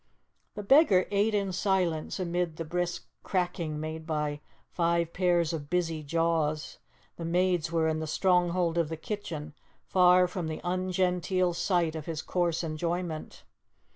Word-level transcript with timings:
The 0.55 0.63
beggar 0.63 1.05
ate 1.11 1.35
in 1.35 1.51
silence, 1.51 2.19
amid 2.19 2.55
the 2.55 2.65
brisk 2.65 3.05
cracking 3.21 3.79
made 3.79 4.07
by 4.07 4.41
five 4.71 5.13
pairs 5.13 5.53
of 5.53 5.69
busy 5.69 6.01
jaws; 6.01 6.79
the 7.17 7.23
maids 7.23 7.71
were 7.71 7.87
in 7.87 7.99
the 7.99 8.07
stronghold 8.07 8.79
of 8.79 8.89
the 8.89 8.97
kitchen, 8.97 9.53
far 9.85 10.27
from 10.27 10.47
the 10.47 10.59
ungenteel 10.63 11.53
sight 11.53 11.93
of 11.95 12.07
his 12.07 12.23
coarse 12.23 12.63
enjoyment. 12.63 13.43